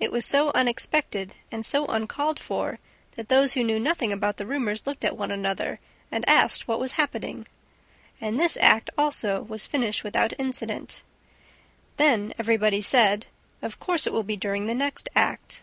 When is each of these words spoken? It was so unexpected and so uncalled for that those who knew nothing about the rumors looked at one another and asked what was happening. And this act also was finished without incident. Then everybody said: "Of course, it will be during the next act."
It 0.00 0.10
was 0.10 0.24
so 0.24 0.50
unexpected 0.54 1.34
and 1.52 1.66
so 1.66 1.84
uncalled 1.88 2.38
for 2.40 2.78
that 3.16 3.28
those 3.28 3.52
who 3.52 3.62
knew 3.62 3.78
nothing 3.78 4.14
about 4.14 4.38
the 4.38 4.46
rumors 4.46 4.86
looked 4.86 5.04
at 5.04 5.14
one 5.14 5.30
another 5.30 5.78
and 6.10 6.26
asked 6.26 6.66
what 6.66 6.80
was 6.80 6.92
happening. 6.92 7.46
And 8.18 8.40
this 8.40 8.56
act 8.62 8.88
also 8.96 9.42
was 9.42 9.66
finished 9.66 10.04
without 10.04 10.32
incident. 10.38 11.02
Then 11.98 12.32
everybody 12.38 12.80
said: 12.80 13.26
"Of 13.60 13.78
course, 13.78 14.06
it 14.06 14.12
will 14.14 14.22
be 14.24 14.36
during 14.38 14.64
the 14.64 14.74
next 14.74 15.10
act." 15.14 15.60